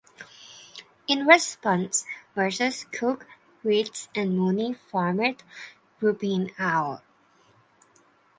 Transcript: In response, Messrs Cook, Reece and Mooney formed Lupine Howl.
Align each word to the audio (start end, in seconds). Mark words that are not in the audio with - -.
In 1.07 1.27
response, 1.27 2.05
Messrs 2.35 2.85
Cook, 2.85 3.27
Reece 3.63 4.07
and 4.15 4.35
Mooney 4.35 4.73
formed 4.73 5.43
Lupine 6.01 6.49
Howl. 6.57 7.03